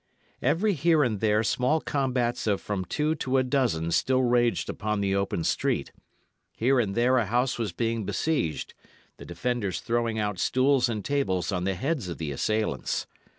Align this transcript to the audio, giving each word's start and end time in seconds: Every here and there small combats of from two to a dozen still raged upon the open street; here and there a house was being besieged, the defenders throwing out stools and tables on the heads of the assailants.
Every 0.41 0.73
here 0.73 1.03
and 1.03 1.19
there 1.19 1.43
small 1.43 1.79
combats 1.79 2.47
of 2.47 2.59
from 2.59 2.85
two 2.85 3.13
to 3.13 3.37
a 3.37 3.43
dozen 3.43 3.91
still 3.91 4.23
raged 4.23 4.67
upon 4.67 4.99
the 4.99 5.13
open 5.13 5.43
street; 5.43 5.91
here 6.57 6.79
and 6.79 6.95
there 6.95 7.19
a 7.19 7.27
house 7.27 7.59
was 7.59 7.71
being 7.71 8.03
besieged, 8.03 8.73
the 9.17 9.25
defenders 9.25 9.79
throwing 9.79 10.17
out 10.17 10.39
stools 10.39 10.89
and 10.89 11.05
tables 11.05 11.51
on 11.51 11.65
the 11.65 11.75
heads 11.75 12.09
of 12.09 12.17
the 12.17 12.31
assailants. 12.31 13.05